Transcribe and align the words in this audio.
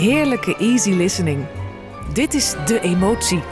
heerlijke 0.00 0.56
easy 0.58 0.90
listening. 0.90 1.46
Dit 2.12 2.34
is 2.34 2.54
De 2.66 2.80
Emotie 2.80 3.42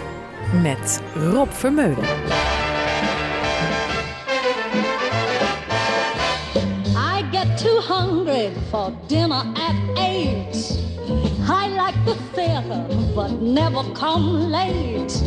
met 0.62 1.00
Rob 1.14 1.52
Vermeulen. 1.52 2.04
I 6.96 7.24
get 7.32 7.58
too 7.58 7.80
hungry 7.80 8.50
for 8.70 8.92
dinner 9.06 9.44
at 9.54 9.98
eight. 9.98 10.80
I 11.48 11.68
like 11.68 12.04
the 12.04 12.16
theater, 12.32 12.86
but 13.14 13.40
never 13.40 13.84
come 13.92 14.50
late. 14.50 15.22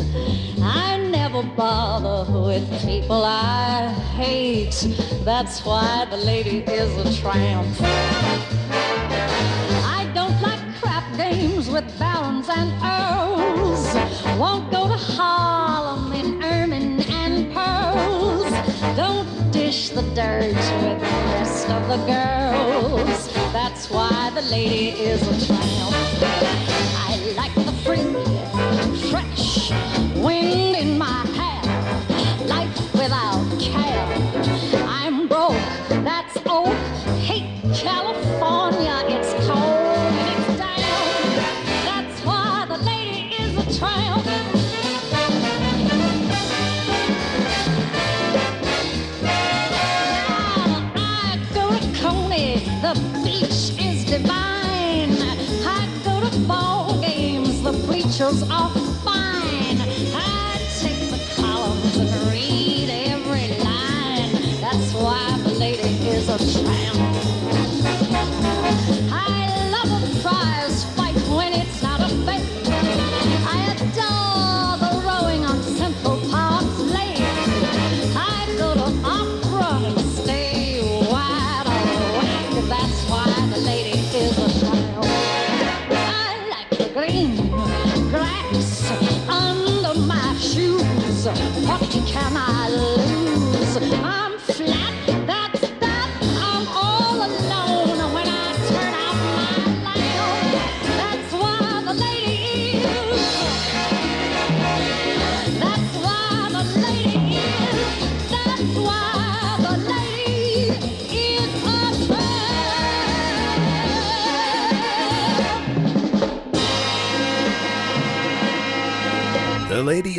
I 0.61 0.97
never 1.11 1.43
bother 1.56 2.32
with 2.42 2.86
people 2.86 3.24
I 3.25 3.93
hate. 4.18 4.96
That's 5.24 5.64
why 5.64 6.07
the 6.10 6.18
lady 6.18 6.64
is 6.65 6.97
a 6.97 7.21
tramp. 7.21 8.71
Games 11.41 11.69
with 11.69 11.87
barons 11.97 12.47
and 12.50 12.71
earls. 12.83 13.83
Won't 14.37 14.71
go 14.71 14.87
to 14.87 14.95
Harlem 14.95 16.14
in 16.14 16.43
ermine 16.43 17.01
and 17.21 17.51
pearls. 17.54 18.51
Don't 18.95 19.51
dish 19.51 19.89
the 19.89 20.04
dirt 20.14 20.55
with 20.83 21.00
the 21.00 21.17
rest 21.33 21.67
of 21.69 21.81
the 21.87 22.00
girls. 22.05 23.33
That's 23.54 23.89
why 23.89 24.31
the 24.36 24.43
lady 24.43 24.89
is 24.89 25.21
a 25.23 25.47
tramp. 25.47 25.95
I 27.07 27.33
like 27.36 27.55
the 27.55 27.73
free, 27.83 28.05
fresh 29.09 29.71
wind 30.23 30.61
the 58.22 58.27
bleachers 58.30 58.81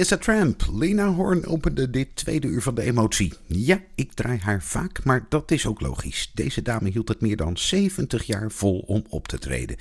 is 0.03 0.13
a 0.13 0.17
Tramp. 0.17 0.63
Lena 0.73 1.09
Horn 1.09 1.47
opende 1.47 1.91
dit 1.91 2.17
tweede 2.17 2.47
uur 2.47 2.63
van 2.63 2.75
de 2.75 2.83
emotie. 2.83 3.33
Ja, 3.47 3.81
ik 3.95 4.13
draai 4.13 4.39
haar 4.39 4.63
vaak, 4.63 5.05
maar 5.05 5.27
dat 5.29 5.51
is 5.51 5.67
ook 5.67 5.81
logisch. 5.81 6.31
Deze 6.35 6.63
dame 6.63 6.91
hield 6.91 7.09
het 7.09 7.21
meer 7.21 7.37
dan 7.37 7.57
70 7.57 8.25
jaar 8.25 8.51
vol 8.51 8.79
om 8.87 9.05
op 9.09 9.29
te 9.29 9.39
treden. 9.39 9.77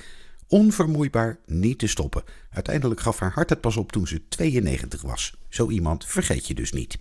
Onvermoeibaar, 0.46 1.38
niet 1.46 1.78
te 1.78 1.86
stoppen. 1.86 2.22
Uiteindelijk 2.50 3.00
gaf 3.00 3.18
haar 3.18 3.32
hart 3.32 3.50
het 3.50 3.60
pas 3.60 3.76
op 3.76 3.92
toen 3.92 4.06
ze 4.06 4.22
92 4.28 5.02
was. 5.02 5.34
Zo 5.48 5.70
iemand 5.70 6.06
vergeet 6.06 6.46
je 6.46 6.54
dus 6.54 6.72
niet. 6.72 6.98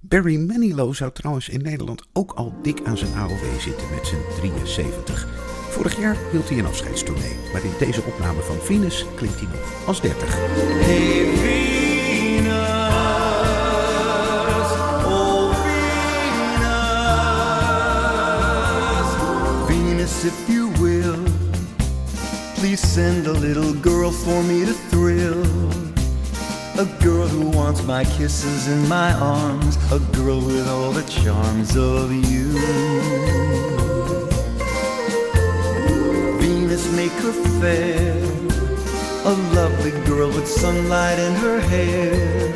Barry 0.00 0.36
Manilow 0.36 0.94
zou 0.94 1.12
trouwens 1.12 1.48
in 1.48 1.62
Nederland 1.62 2.02
ook 2.12 2.32
al 2.32 2.54
dik 2.62 2.80
aan 2.84 2.98
zijn 2.98 3.14
AOW 3.14 3.60
zitten 3.60 3.90
met 3.94 4.06
zijn 4.06 4.22
73. 4.36 5.28
Vorig 5.70 6.00
jaar 6.00 6.16
hield 6.30 6.48
hij 6.48 6.58
een 6.58 6.66
afscheidstournee, 6.66 7.36
maar 7.52 7.64
in 7.64 7.74
deze 7.78 8.02
opname 8.02 8.40
van 8.40 8.58
Venus 8.60 9.04
klinkt 9.16 9.40
hij 9.40 9.48
nog 9.48 9.86
als 9.86 10.00
30. 10.00 10.36
Hey 10.36 11.77
If 20.24 20.50
you 20.50 20.68
will, 20.80 21.24
please 22.56 22.80
send 22.80 23.28
a 23.28 23.32
little 23.32 23.72
girl 23.72 24.10
for 24.10 24.42
me 24.42 24.64
to 24.64 24.72
thrill. 24.72 25.44
A 26.76 26.86
girl 27.00 27.28
who 27.28 27.48
wants 27.56 27.84
my 27.84 28.02
kisses 28.02 28.66
in 28.66 28.88
my 28.88 29.12
arms, 29.12 29.76
a 29.92 30.00
girl 30.16 30.40
with 30.40 30.68
all 30.68 30.90
the 30.90 31.04
charms 31.04 31.76
of 31.76 32.12
you. 32.12 32.50
Venus, 36.40 36.92
make 36.96 37.12
her 37.22 37.32
fair. 37.60 38.12
A 39.24 39.34
lovely 39.54 39.92
girl 40.04 40.28
with 40.28 40.48
sunlight 40.48 41.20
in 41.20 41.34
her 41.36 41.60
hair. 41.60 42.52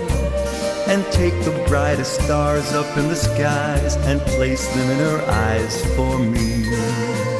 And 0.88 1.04
take 1.12 1.34
the 1.44 1.64
brightest 1.68 2.20
stars 2.22 2.72
up 2.72 2.98
in 2.98 3.06
the 3.06 3.14
skies 3.14 3.94
and 4.08 4.20
place 4.22 4.66
them 4.74 4.90
in 4.90 4.98
her 4.98 5.22
eyes 5.30 5.84
for 5.94 6.18
me. 6.18 7.31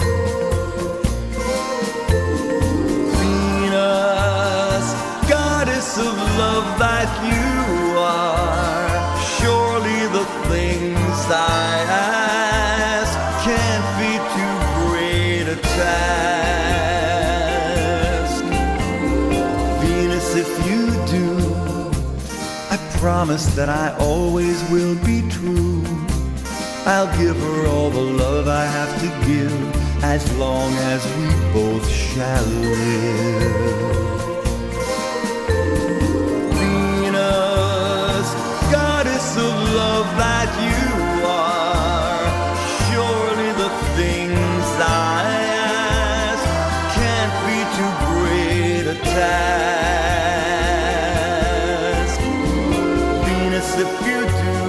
That 7.02 7.18
you 7.34 7.98
are, 7.98 9.18
surely 9.38 10.02
the 10.18 10.24
things 10.48 11.18
I 11.28 11.84
ask 11.90 13.14
can't 13.44 13.88
be 13.98 14.12
too 14.36 14.56
great 14.78 15.46
a 15.48 15.58
task. 15.80 16.84
Venus, 19.82 20.28
if 20.36 20.50
you 20.68 20.82
do, 21.16 21.26
I 22.70 22.76
promise 23.00 23.46
that 23.56 23.68
I 23.68 23.86
always 23.98 24.62
will 24.70 24.94
be 25.04 25.22
true. 25.28 25.82
I'll 26.86 27.10
give 27.18 27.36
her 27.36 27.66
all 27.66 27.90
the 27.90 28.06
love 28.22 28.46
I 28.46 28.64
have 28.64 29.00
to 29.00 29.08
give 29.26 29.52
as 30.04 30.22
long 30.36 30.72
as 30.92 31.04
we 31.16 31.26
both 31.52 31.88
shall 31.90 32.44
live. 32.44 34.01
That 40.16 40.48
you 40.68 40.86
are, 41.26 42.26
surely 42.86 43.50
the 43.62 43.70
things 43.96 44.64
I 44.78 45.22
ask 46.28 46.44
can't 46.96 47.34
be 47.46 47.58
too 47.76 47.92
great 48.06 48.84
a 48.86 48.96
task. 49.16 49.92
Venus, 53.24 53.70
if 53.78 53.92
you 54.06 54.20
do, 54.46 54.62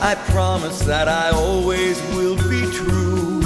I 0.00 0.12
promise 0.30 0.78
that 0.80 1.08
I 1.08 1.30
always 1.30 2.00
will 2.14 2.36
be 2.48 2.62
true. 2.72 3.40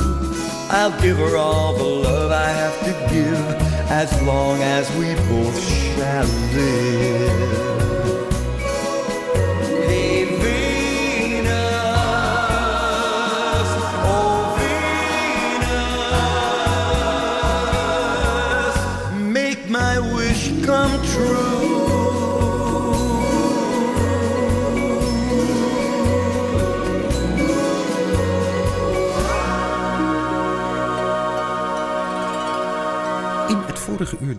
I'll 0.71 0.97
give 1.01 1.19
her 1.19 1.37
all 1.37 1.75
the 1.77 1.85
love 1.85 2.31
I 2.31 2.49
have 2.49 2.79
to 2.87 2.93
give 3.13 3.45
as 3.91 4.11
long 4.23 4.63
as 4.63 4.89
we 4.97 5.15
both 5.29 5.59
shall 5.61 6.27
live. 6.55 7.80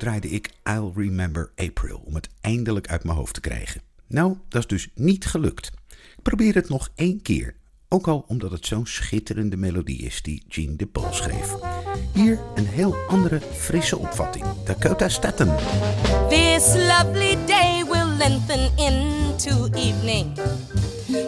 Draaide 0.02 0.30
ik 0.30 0.50
I'll 0.64 0.92
Remember 0.96 1.52
April 1.56 2.02
om 2.06 2.16
het 2.16 2.30
eindelijk 2.42 2.88
uit 2.88 3.04
mijn 3.04 3.18
hoofd 3.18 3.34
te 3.34 3.40
krijgen. 3.40 3.82
Nou, 4.08 4.38
dat 4.50 4.62
is 4.62 4.68
dus 4.68 4.90
niet 4.96 5.26
gelukt. 5.26 5.72
Ik 5.90 6.22
probeer 6.22 6.56
het 6.56 6.70
nog 6.70 6.90
één 6.96 7.22
keer. 7.22 7.56
Ook 7.90 8.08
al 8.08 8.26
omdat 8.28 8.52
het 8.52 8.66
zo'n 8.66 8.86
schitterende 8.86 9.58
melodie 9.58 10.02
is 10.02 10.22
die 10.22 10.44
Gene 10.48 10.76
DePaul 10.76 11.14
schreef. 11.14 11.56
Hier 12.14 12.40
een 12.56 12.66
heel 12.66 12.96
andere, 13.08 13.42
frisse 13.54 13.98
opvatting. 13.98 14.46
Dakota 14.66 15.10
Staten. 15.10 15.56
This 16.30 16.76
lovely 16.76 17.38
day 17.46 17.84
will 17.90 18.18
lengthen 18.18 18.78
into 18.78 19.66
evening. 19.74 20.40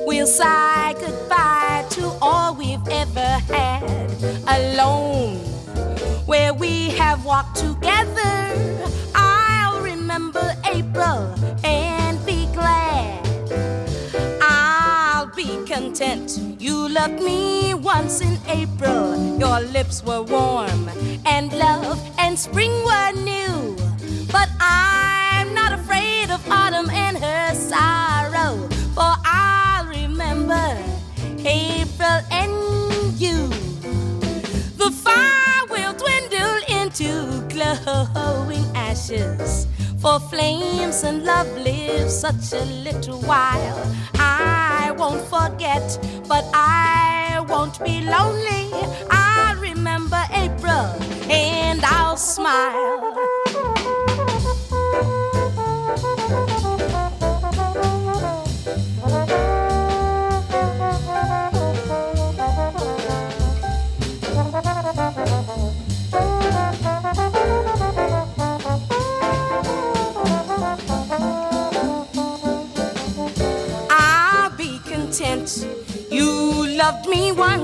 We'll 0.06 0.26
say 0.26 0.94
goodbye 0.94 1.86
to 1.90 2.16
all 2.20 2.56
we've 2.58 2.88
ever 2.88 3.40
had 3.48 3.84
alone. 4.46 5.53
Where 6.26 6.54
we 6.54 6.90
have 6.92 7.26
walked 7.26 7.58
together, 7.58 8.54
I'll 9.14 9.82
remember 9.82 10.56
April 10.66 11.36
and 11.66 12.26
be 12.26 12.46
glad. 12.54 13.28
I'll 14.42 15.28
be 15.28 15.66
content. 15.66 16.40
You 16.60 16.88
loved 16.88 17.22
me 17.22 17.74
once 17.74 18.22
in 18.22 18.38
April. 18.48 19.38
Your 19.38 19.60
lips 19.60 20.02
were 20.02 20.22
warm, 20.24 20.90
and 21.26 21.52
love 21.52 22.00
and 22.18 22.40
spring 22.40 22.72
were 22.86 23.12
new. 23.12 23.76
But 24.32 24.50
I'm 24.62 25.54
not 25.54 25.74
afraid 25.74 26.32
of 26.32 26.42
autumn 26.50 26.90
and 26.90 27.18
her 27.18 27.54
sorrow, 27.54 28.70
for 28.96 29.14
I'll 29.26 29.86
remember 29.88 30.78
April 31.46 32.20
and 32.32 32.54
you. 33.20 33.50
The 34.78 34.90
fire 34.90 35.53
into 36.94 37.42
glowing 37.50 38.66
ashes. 38.76 39.68
For 40.00 40.20
flames 40.20 41.04
and 41.04 41.24
love 41.24 41.48
live 41.58 42.10
such 42.10 42.54
a 42.54 42.66
little 42.84 43.20
while. 43.22 43.96
I 44.16 44.94
won't 44.98 45.22
forget, 45.22 45.98
but 46.28 46.46
I 46.54 47.44
won't 47.50 47.84
be 47.84 48.02
lonely. 48.02 48.70
I'll 49.10 49.23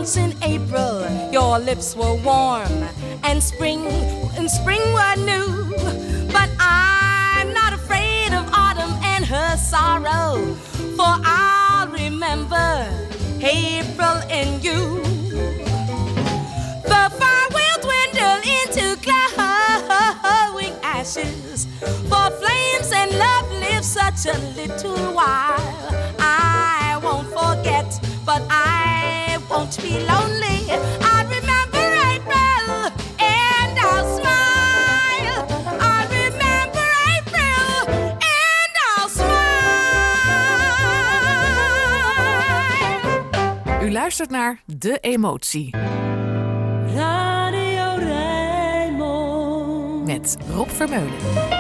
once 0.10 0.18
in 0.18 0.44
April. 0.44 1.06
Your 1.32 1.60
lips 1.60 1.96
were 1.96 2.16
warm, 2.24 2.72
and 3.24 3.44
spring 3.44 3.86
and 4.38 4.50
spring 4.50 4.82
were 4.92 5.16
new. 5.18 5.48
But 6.32 6.50
I'm 6.60 7.54
not 7.54 7.74
afraid 7.74 8.34
of 8.34 8.50
autumn 8.52 8.94
and 9.04 9.24
her 9.26 9.56
sorrow, 9.58 10.56
for 10.98 11.14
I'll 11.24 11.90
remember 11.90 12.90
April 13.42 14.18
and 14.30 14.64
you. 14.64 15.02
The 16.92 17.04
fire 17.20 17.50
will 17.56 17.80
dwindle 17.86 18.40
into 18.58 18.98
glowing 19.06 20.74
ashes. 20.82 21.68
For 22.10 22.26
flames 22.42 22.92
and 22.94 23.12
love 23.18 23.52
live 23.52 23.86
such 23.86 24.26
a 24.26 24.38
little 24.56 25.14
while. 25.14 26.16
I 26.20 27.00
won't 27.04 27.28
forget, 27.28 28.00
but 28.26 28.42
I 28.50 29.29
won't 29.50 29.82
be 29.82 29.90
lonely. 29.90 30.70
I 31.02 31.24
remember 31.36 31.86
April 32.14 32.92
and 33.18 33.80
I'll 33.80 34.06
smile. 34.18 35.46
I 35.80 35.82
remember 36.20 36.88
April 37.18 37.74
and 38.38 38.74
I'll 38.88 39.10
smile. 43.70 43.88
U 43.88 43.92
luistert 43.92 44.30
naar 44.30 44.62
De 44.66 44.98
Emotie 45.00 45.76
Radio 46.96 47.96
Rijnmond. 47.98 50.06
met 50.06 50.38
Rob 50.54 50.70
Vermeulen. 50.70 51.59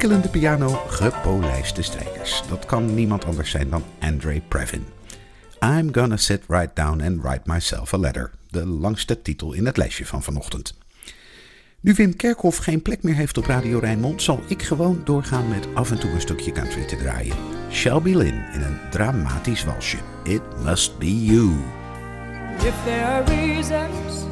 Twinkelende 0.00 0.38
piano, 0.38 0.82
gepolijste 0.88 1.82
strijkers. 1.82 2.42
Dat 2.48 2.66
kan 2.66 2.94
niemand 2.94 3.24
anders 3.24 3.50
zijn 3.50 3.70
dan 3.70 3.84
Andre 3.98 4.40
Previn. 4.48 4.86
I'm 5.64 5.88
gonna 5.92 6.16
sit 6.16 6.42
right 6.48 6.76
down 6.76 7.00
and 7.00 7.22
write 7.22 7.40
myself 7.44 7.94
a 7.94 7.98
letter. 7.98 8.30
De 8.48 8.66
langste 8.66 9.22
titel 9.22 9.52
in 9.52 9.66
het 9.66 9.76
lijstje 9.76 10.06
van 10.06 10.22
vanochtend. 10.22 10.74
Nu 11.80 11.94
Wim 11.94 12.16
Kerkhoff 12.16 12.58
geen 12.58 12.82
plek 12.82 13.02
meer 13.02 13.14
heeft 13.14 13.38
op 13.38 13.46
Radio 13.46 13.78
Rijnmond, 13.78 14.22
zal 14.22 14.40
ik 14.46 14.62
gewoon 14.62 15.00
doorgaan 15.04 15.48
met 15.48 15.66
af 15.74 15.90
en 15.90 15.98
toe 15.98 16.10
een 16.10 16.20
stukje 16.20 16.52
country 16.52 16.84
te 16.84 16.96
draaien. 16.96 17.36
Shelby 17.70 18.14
Lynn 18.14 18.44
in 18.52 18.62
een 18.62 18.78
dramatisch 18.90 19.64
walsje. 19.64 19.98
It 20.24 20.42
must 20.64 20.98
be 20.98 21.24
you. 21.24 21.50
If 22.56 22.74
there 22.84 23.04
are 23.04 23.24
reasons 23.24 24.24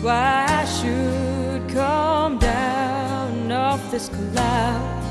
why 0.00 0.44
I 0.62 0.66
should 0.66 1.72
come 1.72 2.38
down 2.38 3.52
off 3.52 3.90
this 3.90 4.08
cloud, 4.08 5.01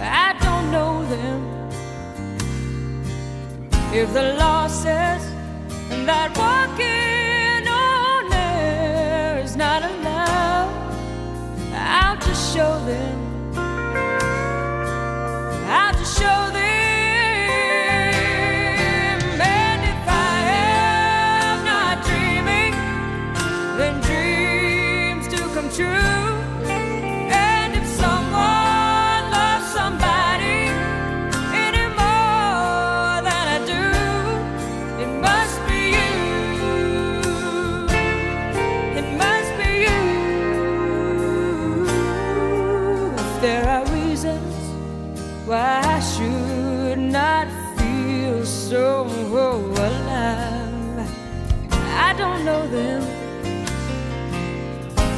I 0.00 0.34
don't 0.40 0.70
know 0.70 1.04
them. 1.06 1.40
If 3.92 4.12
the 4.12 4.34
law 4.38 4.66
says 4.68 5.22
that 6.06 6.36
walking 6.36 7.68
on 7.68 8.32
air 8.32 9.38
is 9.42 9.56
not 9.56 9.82
allowed, 9.82 10.72
I'll 11.74 12.16
just 12.16 12.54
show 12.54 12.78
them. 12.86 13.18
I'll 15.68 15.94
just 15.94 16.18
show 16.18 16.50
them. 16.52 16.69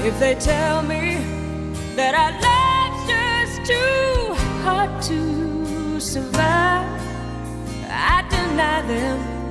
if 0.04 0.18
they 0.18 0.34
tell 0.34 0.82
me 0.82 1.14
that 1.94 2.12
our 2.14 2.32
love's 2.42 3.02
just 3.08 3.70
too 3.70 4.34
hard 4.64 5.00
to 5.00 6.00
survive. 6.00 7.00
I 7.88 8.24
deny 8.28 8.82
them. 8.82 9.41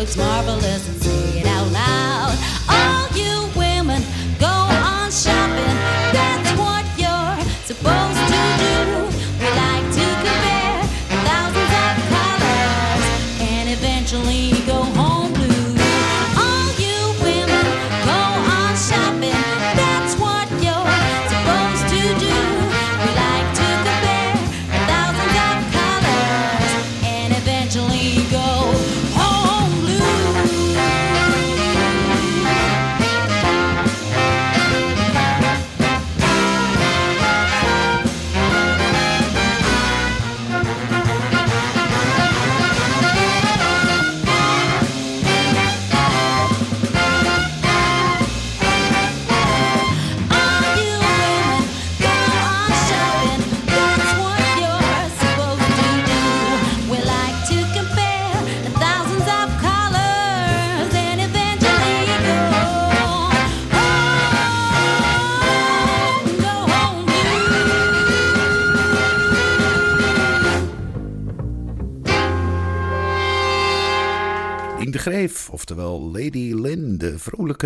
looks 0.00 0.16
marvelous. 0.16 0.99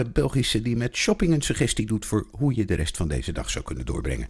Belgische 0.02 0.62
die 0.62 0.76
met 0.76 0.96
shopping 0.96 1.32
een 1.32 1.42
suggestie 1.42 1.86
doet 1.86 2.06
voor 2.06 2.26
hoe 2.30 2.54
je 2.54 2.64
de 2.64 2.74
rest 2.74 2.96
van 2.96 3.08
deze 3.08 3.32
dag 3.32 3.50
zou 3.50 3.64
kunnen 3.64 3.86
doorbrengen. 3.86 4.28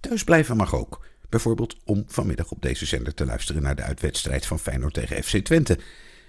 Thuis 0.00 0.24
blijven 0.24 0.56
mag 0.56 0.74
ook. 0.74 1.06
Bijvoorbeeld 1.28 1.76
om 1.84 2.04
vanmiddag 2.06 2.50
op 2.50 2.62
deze 2.62 2.86
zender 2.86 3.14
te 3.14 3.24
luisteren 3.24 3.62
naar 3.62 3.76
de 3.76 3.82
uitwedstrijd 3.82 4.46
van 4.46 4.58
Feyenoord 4.58 4.94
tegen 4.94 5.22
FC 5.22 5.36
Twente. 5.36 5.78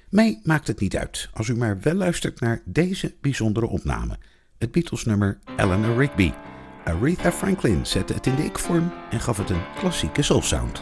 Mij 0.10 0.40
maakt 0.44 0.68
het 0.68 0.80
niet 0.80 0.98
uit 0.98 1.30
als 1.34 1.48
u 1.48 1.56
maar 1.56 1.80
wel 1.82 1.94
luistert 1.94 2.40
naar 2.40 2.62
deze 2.66 3.14
bijzondere 3.22 3.68
opname. 3.68 4.18
Het 4.58 4.72
Beatles-nummer 4.72 5.40
Eleanor 5.58 5.98
Rigby. 5.98 6.32
Aretha 6.84 7.32
Franklin 7.32 7.86
zette 7.86 8.14
het 8.14 8.28
in 8.28 8.36
de 8.36 8.44
ik-vorm 8.44 8.94
en 9.10 9.20
gaf 9.20 9.38
het 9.38 9.50
een 9.50 9.64
klassieke 9.76 10.22
soul-sound. 10.22 10.82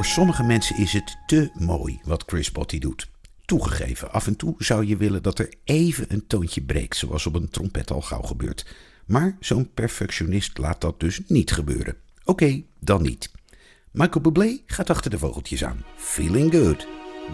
Voor 0.00 0.08
sommige 0.08 0.42
mensen 0.42 0.76
is 0.76 0.92
het 0.92 1.16
te 1.26 1.50
mooi 1.54 2.00
wat 2.04 2.24
Chris 2.26 2.52
Botti 2.52 2.78
doet. 2.78 3.08
Toegegeven, 3.44 4.12
af 4.12 4.26
en 4.26 4.36
toe 4.36 4.54
zou 4.58 4.86
je 4.86 4.96
willen 4.96 5.22
dat 5.22 5.38
er 5.38 5.54
even 5.64 6.04
een 6.08 6.26
toontje 6.26 6.60
breekt, 6.60 6.96
zoals 6.96 7.26
op 7.26 7.34
een 7.34 7.48
trompet 7.48 7.90
al 7.90 8.00
gauw 8.00 8.22
gebeurt. 8.22 8.66
Maar 9.06 9.36
zo'n 9.40 9.70
perfectionist 9.74 10.58
laat 10.58 10.80
dat 10.80 11.00
dus 11.00 11.20
niet 11.26 11.52
gebeuren. 11.52 11.96
Oké, 12.24 12.62
dan 12.78 13.02
niet. 13.02 13.30
Michael 13.90 14.20
Bublé 14.20 14.58
gaat 14.66 14.90
achter 14.90 15.10
de 15.10 15.18
vogeltjes 15.18 15.64
aan. 15.64 15.84
Feeling 15.96 16.52
good. 16.52 16.86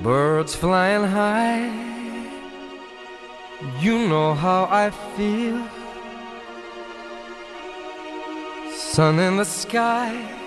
Birds 0.02 0.54
flying 0.54 1.04
high. 1.04 1.72
You 3.80 4.06
know 4.06 4.38
how 4.38 4.86
I 4.86 4.90
feel. 5.16 5.56
Sun 8.92 9.18
in 9.18 9.36
the 9.36 9.44
sky. 9.44 10.44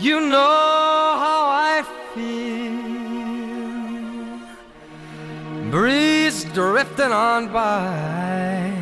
You 0.00 0.20
know 0.20 1.16
how 1.24 1.40
I 1.50 1.82
feel. 2.14 2.82
Breeze 5.70 6.44
drifting 6.52 7.12
on 7.12 7.52
by. 7.52 8.72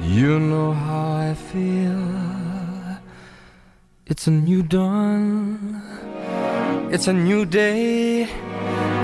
You 0.00 0.38
know 0.38 0.72
how 0.72 1.12
I 1.12 1.34
feel. 1.34 2.98
It's 4.06 4.26
a 4.26 4.30
new 4.30 4.62
dawn. 4.62 5.82
It's 6.90 7.08
a 7.08 7.12
new 7.12 7.44
day. 7.44 8.28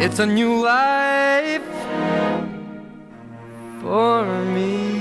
It's 0.01 0.19
a 0.19 0.27
new 0.27 0.63
life 0.63 1.63
for 3.81 4.25
me. 4.55 4.95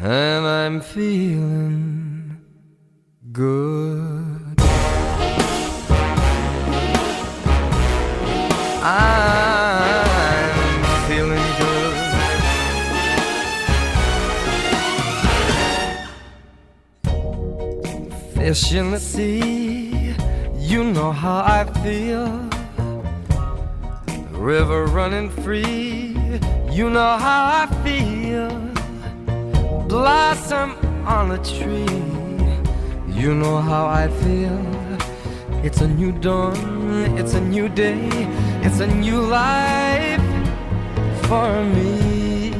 And 0.00 0.43
I'm 0.64 0.80
feeling 0.80 2.40
good. 3.32 4.56
I'm 8.82 9.24
feeling 11.06 11.48
good. 11.60 11.96
Fish 18.32 18.72
in 18.72 18.90
the 18.92 18.98
sea, 18.98 20.14
you 20.56 20.82
know 20.82 21.12
how 21.12 21.44
I 21.44 21.64
feel. 21.82 22.48
River 24.30 24.86
running 24.86 25.28
free, 25.28 26.16
you 26.70 26.88
know 26.88 27.18
how 27.18 27.64
I 27.64 27.66
feel. 27.84 28.63
Blossom 29.94 30.74
on 31.06 31.30
a 31.30 31.38
tree, 31.38 31.86
you 33.06 33.32
know 33.32 33.58
how 33.58 33.86
I 33.86 34.08
feel. 34.08 34.58
It's 35.62 35.82
a 35.82 35.86
new 35.86 36.10
dawn, 36.10 37.16
it's 37.16 37.34
a 37.34 37.40
new 37.40 37.68
day, 37.68 38.08
it's 38.64 38.80
a 38.80 38.88
new 38.88 39.20
life 39.20 40.20
for 41.28 41.64
me. 41.64 42.50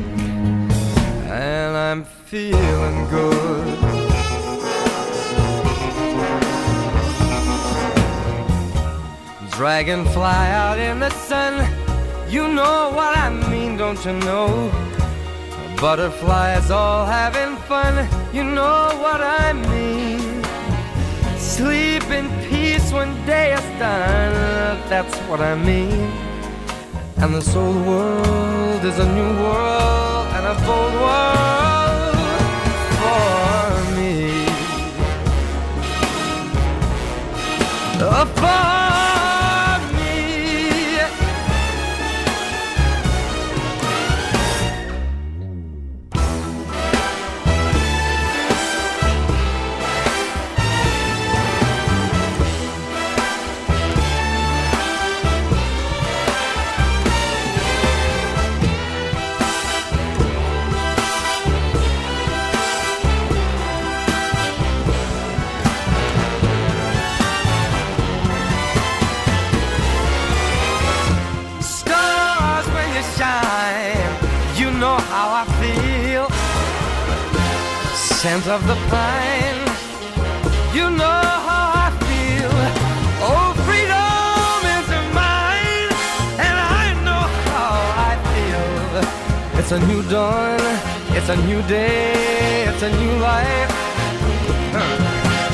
And 1.27 1.77
I'm 1.77 2.05
feeling 2.05 2.99
good. 3.11 3.79
Dragonfly 9.51 10.47
out 10.62 10.79
in 10.79 11.01
the 11.01 11.11
sun, 11.11 11.53
you 12.31 12.47
know 12.47 12.92
what 12.94 13.18
I 13.18 13.29
mean, 13.51 13.77
don't 13.77 14.05
you 14.05 14.12
know? 14.12 14.93
Butterflies 15.81 16.71
all 16.71 17.05
having 17.05 17.57
fun, 17.69 18.09
you 18.33 18.43
know 18.43 18.89
what 19.03 19.21
I 19.21 19.53
mean. 19.53 20.43
Sleep 21.39 22.05
in 22.11 22.29
peace 22.49 22.93
when 22.93 23.11
day 23.27 23.53
is 23.53 23.79
done, 23.79 24.79
that's 24.89 25.17
what 25.29 25.41
I 25.41 25.55
mean. 25.55 26.11
And 27.19 27.35
this 27.35 27.55
old 27.55 27.87
world 27.87 28.85
is 28.85 28.99
a 28.99 29.09
new 29.15 29.31
world 29.43 30.27
and 30.37 30.47
a 30.47 30.57
bold 30.67 30.95
world 31.05 32.17
for 33.01 33.97
me. 33.97 34.47
Uh, 38.01 38.25
for 38.27 38.84
Scent 78.25 78.49
of 78.49 78.67
the 78.67 78.75
pine, 78.89 79.61
you 80.73 80.89
know 80.89 81.21
how 81.49 81.67
I 81.85 81.89
feel. 82.07 82.55
Oh, 83.21 83.53
freedom 83.67 84.61
is 84.77 84.89
mine, 85.13 85.93
and 86.47 86.57
I 86.81 86.87
know 87.05 87.23
how 87.53 87.75
I 88.09 88.13
feel. 88.33 89.59
It's 89.61 89.73
a 89.73 89.81
new 89.91 90.03
dawn, 90.09 90.59
it's 91.11 91.29
a 91.29 91.37
new 91.45 91.61
day, 91.69 92.65
it's 92.65 92.83
a 92.83 92.91
new 92.97 93.15
life. 93.19 93.73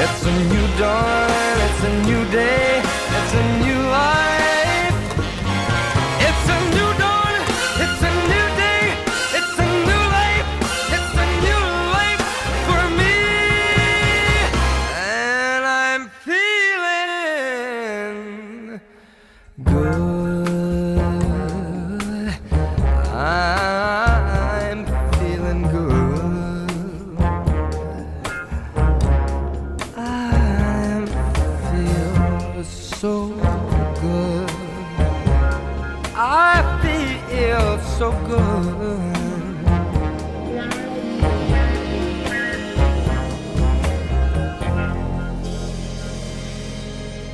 It's 0.04 0.22
a 0.24 0.32
new 0.52 0.66
dawn, 0.78 1.56
it's 1.66 1.82
a 1.82 1.92
new 2.06 2.24
day, 2.30 2.82
it's 3.18 3.34
a 3.34 3.44
new 3.64 3.80
life. 3.90 4.49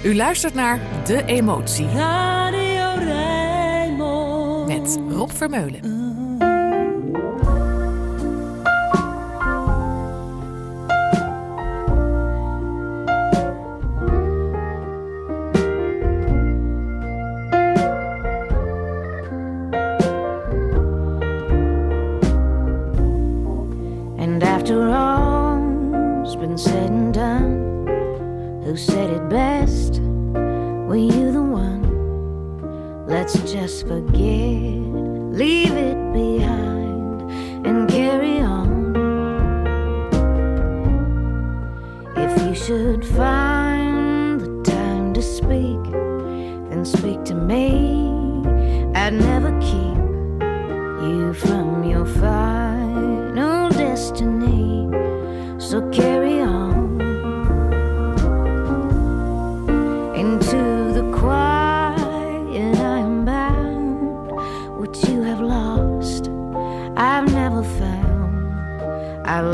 U 0.07 0.15
luistert 0.15 0.55
naar 0.55 0.81
De 1.05 1.25
Emotie 1.25 1.87
Radio 1.89 2.95
Rijnmond. 2.99 4.67
met 4.67 4.99
Rob 5.17 5.31
Vermeulen. 5.31 5.96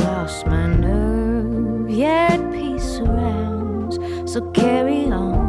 Lost 0.02 0.46
my 0.46 0.66
nerve, 0.66 1.90
yet 1.90 2.40
peace 2.52 2.82
surrounds. 2.82 3.98
So 4.30 4.40
carry 4.50 5.06
on. 5.06 5.41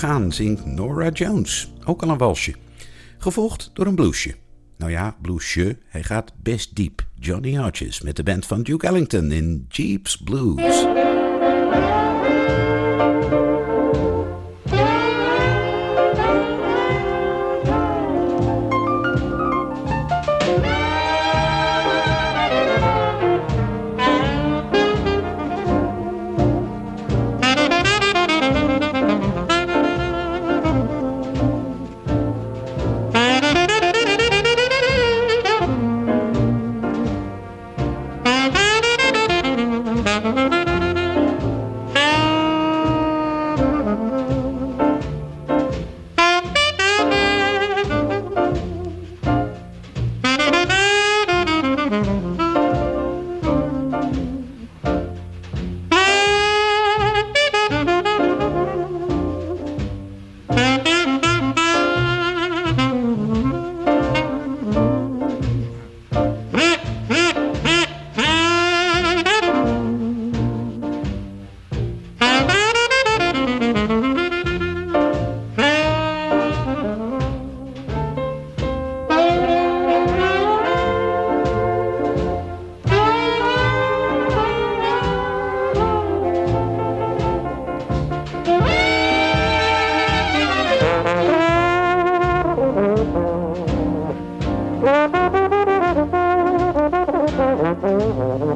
Doorgaan, 0.00 0.32
zingt 0.32 0.66
Nora 0.66 1.08
Jones. 1.08 1.72
Ook 1.84 2.02
al 2.02 2.08
een 2.08 2.18
walsje. 2.18 2.54
Gevolgd 3.18 3.70
door 3.74 3.86
een 3.86 3.94
bluesje. 3.94 4.34
Nou 4.76 4.90
ja, 4.90 5.16
bluesje, 5.22 5.78
hij 5.86 6.02
gaat 6.02 6.32
best 6.42 6.76
diep. 6.76 7.06
Johnny 7.14 7.56
Hodges 7.56 8.00
met 8.00 8.16
de 8.16 8.22
band 8.22 8.46
van 8.46 8.62
Duke 8.62 8.86
Ellington 8.86 9.32
in 9.32 9.66
Jeeps 9.68 10.16
Blues. 10.16 10.86
Mm-hmm. 98.10 98.49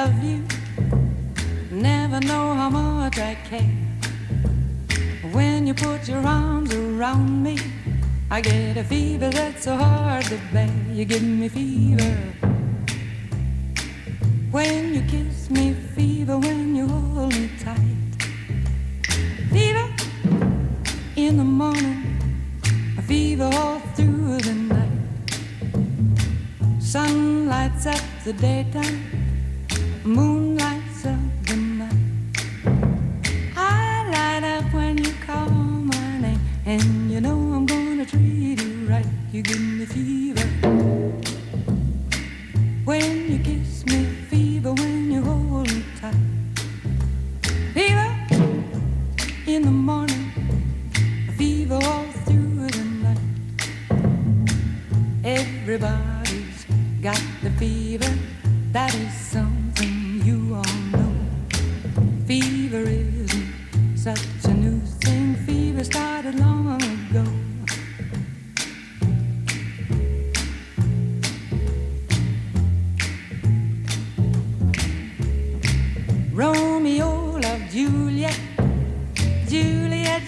Love 0.00 0.24
you. 0.24 0.42
Never 1.70 2.20
know 2.20 2.54
how 2.54 2.70
much 2.70 3.18
I 3.18 3.34
care. 3.50 3.76
When 5.36 5.66
you 5.66 5.74
put 5.74 6.08
your 6.08 6.24
arms 6.26 6.72
around 6.72 7.42
me, 7.42 7.58
I 8.30 8.40
get 8.40 8.78
a 8.78 8.84
fever 8.84 9.28
that's 9.28 9.64
so 9.64 9.76
hard 9.76 10.24
to 10.32 10.38
bear. 10.54 10.72
You 10.90 11.04
give 11.04 11.22
me 11.22 11.48
fever. 11.50 12.49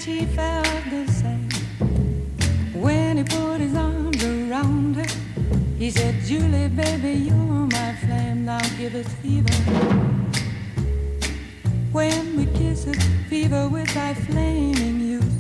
She 0.05 0.25
felt 0.25 0.67
the 0.91 1.07
same. 1.07 1.49
When 2.75 3.19
he 3.19 3.23
put 3.23 3.61
his 3.61 3.75
arms 3.77 4.25
around 4.25 4.97
her, 4.97 5.07
he 5.79 5.91
said, 5.93 6.17
Julie, 6.25 6.69
baby, 6.69 7.13
you're 7.27 7.69
my 7.71 7.95
flame, 8.01 8.45
now 8.45 8.61
give 8.79 8.97
us 8.97 9.07
fever. 9.23 9.55
When 11.93 12.37
we 12.37 12.47
kiss 12.47 12.87
it, 12.87 13.01
fever 13.29 13.69
with 13.69 13.95
thy 13.95 14.15
flaming 14.15 14.99
youth. 14.99 15.39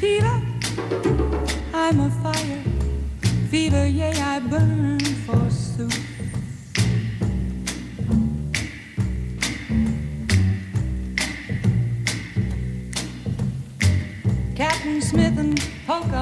Fever, 0.00 0.42
I'm 1.72 2.00
a 2.00 2.10
fire. 2.22 2.62
Fever, 3.48 3.86
yea, 3.86 4.12
I 4.20 4.38
burn 4.40 5.00
forsooth. 5.24 6.13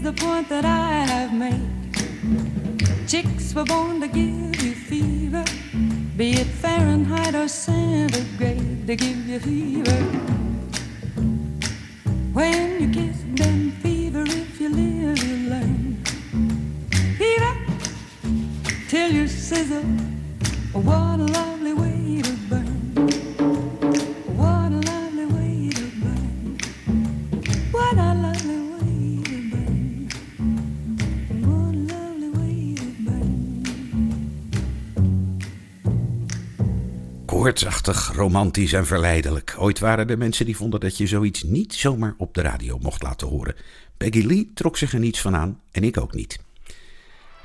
Here's 0.00 0.14
the 0.14 0.24
point 0.24 0.48
that 0.48 0.64
I 0.64 1.06
have 1.12 1.32
made. 1.32 3.08
Chicks 3.08 3.52
were 3.52 3.64
born 3.64 4.00
to 4.00 4.06
give 4.06 4.62
you 4.62 4.72
fever, 4.72 5.44
be 6.16 6.34
it 6.34 6.46
Fahrenheit 6.46 7.34
or 7.34 7.48
centigrade, 7.48 8.86
they 8.86 8.94
give 8.94 9.26
you 9.26 9.40
fever. 9.40 10.00
When 12.32 12.80
you 12.80 12.88
kiss 12.92 13.24
them, 13.34 13.72
fever, 13.82 14.22
if 14.22 14.60
you 14.60 14.68
live, 14.68 15.18
you 15.18 15.50
learn. 15.50 15.96
Fever, 17.18 17.56
till 18.88 19.10
you 19.10 19.26
sizzle. 19.26 19.82
What 20.74 21.18
a 21.18 21.26
lovely 21.26 21.57
Koortsachtig, 37.48 38.12
romantisch 38.14 38.72
en 38.72 38.86
verleidelijk. 38.86 39.54
Ooit 39.58 39.78
waren 39.78 40.10
er 40.10 40.18
mensen 40.18 40.44
die 40.44 40.56
vonden 40.56 40.80
dat 40.80 40.96
je 40.96 41.06
zoiets 41.06 41.42
niet 41.42 41.74
zomaar 41.74 42.14
op 42.16 42.34
de 42.34 42.40
radio 42.40 42.78
mocht 42.82 43.02
laten 43.02 43.28
horen. 43.28 43.54
Peggy 43.96 44.26
Lee 44.26 44.50
trok 44.54 44.76
zich 44.76 44.92
er 44.92 44.98
niets 44.98 45.20
van 45.20 45.36
aan 45.36 45.60
en 45.72 45.84
ik 45.84 46.00
ook 46.00 46.14
niet. 46.14 46.38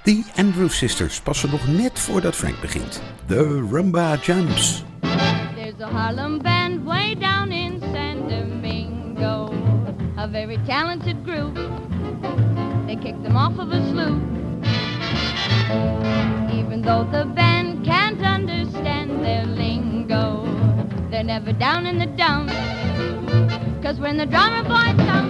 The 0.04 0.24
Andrews 0.36 0.78
Sisters 0.78 1.22
passen 1.22 1.50
nog 1.50 1.68
net 1.68 2.00
voordat 2.00 2.36
Frank 2.36 2.62
begint. 2.62 3.02
The 3.28 3.68
Rumba 3.72 4.16
Jumps. 4.16 4.84
There's 5.56 5.80
a 5.82 5.88
Harlem 5.88 6.42
band 6.42 6.84
way 6.84 7.16
down 7.20 7.52
in 7.52 7.80
San 7.80 8.28
Domingo, 8.28 9.54
a 10.18 10.28
very 10.28 10.60
talented 10.66 11.16
group. 11.26 11.56
They 12.86 12.96
kicked 12.96 13.24
them 13.24 13.36
off 13.36 13.58
of 13.58 13.72
a 13.72 13.82
sloop. 13.92 14.22
Even 16.52 16.82
though 16.82 17.12
the 17.12 17.26
band 17.36 17.86
can't 17.86 18.22
understand 18.22 19.24
their 19.24 19.46
lingo, 19.46 19.93
they're 21.14 21.24
never 21.24 21.54
down 21.54 21.86
in 21.86 22.00
the 22.00 22.08
dumps. 22.08 22.54
Cause 23.84 24.00
when 24.00 24.18
the 24.18 24.26
drummer 24.26 24.64
boy 24.64 25.04
comes, 25.06 25.30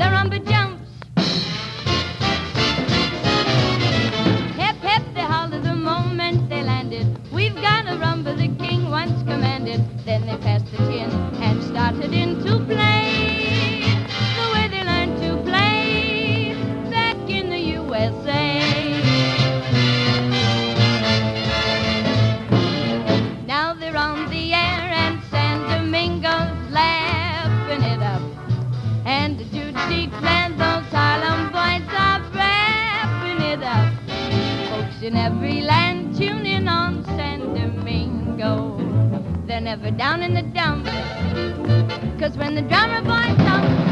the 0.00 0.06
rumba 0.14 0.44
jumps. 0.50 0.90
Hip 4.58 4.76
hip, 4.82 5.02
they 5.14 5.20
holler 5.20 5.60
the 5.60 5.76
moment 5.76 6.48
they 6.48 6.64
landed. 6.64 7.06
We've 7.30 7.54
got 7.54 7.86
a 7.86 7.92
rumba, 7.92 8.36
the 8.36 8.48
king 8.64 8.90
once 8.90 9.22
commanded. 9.22 9.80
Then 10.04 10.26
they 10.26 10.36
passed 10.38 10.68
the 10.72 10.78
tin 10.78 11.10
and 11.42 11.62
started 11.62 12.12
into 12.12 12.58
play. 12.64 13.33
In 35.04 35.16
every 35.16 35.60
land 35.60 36.16
tune 36.16 36.46
in 36.46 36.66
on 36.66 37.04
San 37.04 37.40
Domingo. 37.54 38.78
They're 39.46 39.60
never 39.60 39.90
down 39.90 40.22
in 40.22 40.32
the 40.32 40.40
dumps. 40.40 40.90
Cause 42.18 42.38
when 42.38 42.54
the 42.54 42.62
drummer 42.62 43.02
boy 43.02 43.36
comes, 43.44 43.83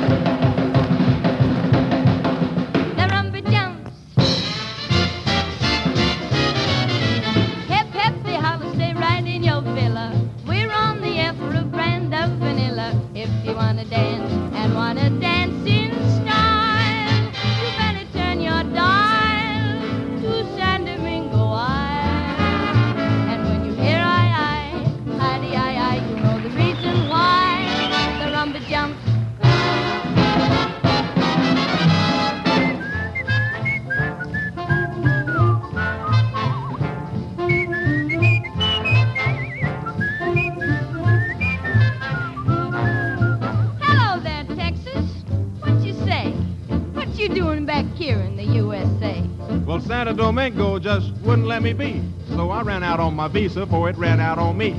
wouldn't 51.33 51.49
let 51.49 51.63
me 51.63 51.73
be. 51.73 52.03
So 52.37 52.51
I 52.51 52.61
ran 52.61 52.83
out 52.83 53.01
on 53.01 53.17
my 53.17 53.27
visa 53.27 53.65
for 53.65 53.89
it 53.89 53.97
ran 53.97 54.21
out 54.21 54.39
on 54.39 54.59
me. 54.59 54.73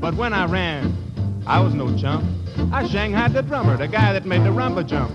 But 0.00 0.14
when 0.14 0.32
I 0.32 0.46
ran, 0.46 0.96
I 1.46 1.60
was 1.60 1.74
no 1.74 1.94
chump. 1.94 2.24
I 2.72 2.88
shanghaied 2.88 3.34
the 3.34 3.42
drummer, 3.42 3.76
the 3.76 3.86
guy 3.86 4.14
that 4.14 4.24
made 4.24 4.42
the 4.42 4.48
rumba 4.48 4.86
jump. 4.86 5.14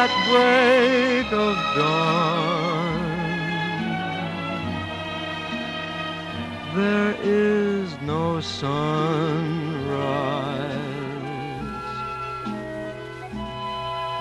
at 0.00 0.10
break 0.30 1.28
of 1.32 1.56
dawn. 1.76 2.33
There 6.74 7.16
is 7.22 7.96
no 8.00 8.40
sunrise 8.40 8.74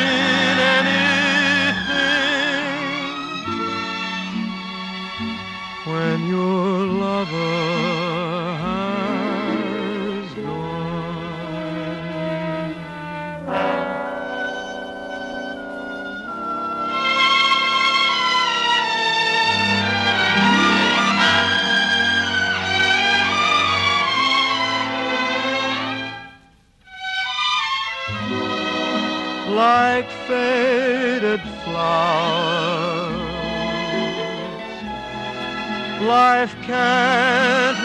Life 36.01 36.55
can't 36.63 37.80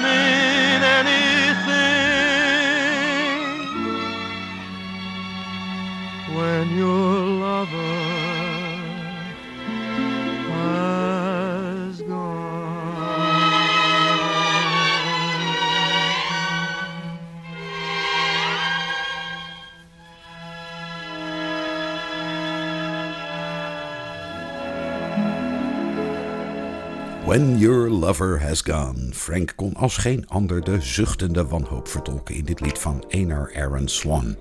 When 27.27 27.59
Your 27.59 27.91
Lover 27.91 28.41
Has 28.41 28.61
Gone. 28.61 29.09
Frank 29.13 29.53
kon 29.57 29.75
als 29.75 29.97
geen 29.97 30.29
ander 30.29 30.65
de 30.65 30.81
zuchtende 30.81 31.47
wanhoop 31.47 31.89
vertolken 31.89 32.35
in 32.35 32.45
dit 32.45 32.61
lied 32.61 32.79
van 32.79 33.05
Einar 33.09 33.53
Aaron 33.57 33.89
Swan. 33.89 34.37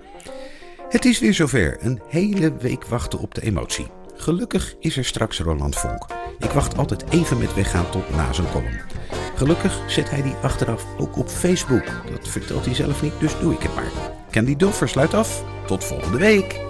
Het 0.90 1.06
is 1.06 1.20
weer 1.20 1.34
zover. 1.34 1.78
Een 1.80 2.02
hele 2.08 2.56
week 2.58 2.86
wachten 2.86 3.20
op 3.20 3.36
de 3.36 3.42
emotie. 3.42 3.88
Gelukkig 4.16 4.76
is 4.80 4.98
er 4.98 5.06
straks 5.06 5.40
Roland 5.40 5.76
Vonk. 5.76 6.06
Ik 6.40 6.50
wacht 6.50 6.78
altijd 6.78 7.06
even 7.10 7.38
met 7.38 7.54
weggaan 7.54 7.90
tot 7.90 8.10
na 8.10 8.34
zijn 8.34 8.52
column. 8.52 8.80
Gelukkig 9.36 9.80
zet 9.88 10.10
hij 10.10 10.22
die 10.22 10.36
achteraf 10.42 10.86
ook 10.98 11.18
op 11.18 11.30
Facebook. 11.30 11.86
Dat 12.12 12.28
vertelt 12.28 12.66
hij 12.66 12.76
zelf 12.76 13.02
niet, 13.02 13.20
dus 13.20 13.40
doe 13.40 13.54
ik 13.54 13.62
het 13.62 13.76
maar. 13.76 13.92
Candy 14.32 14.56
Doffer 14.56 14.90
sluit 14.90 15.14
af. 15.14 15.44
Tot 15.68 15.84
volgende 15.84 16.18
week. 16.18 16.64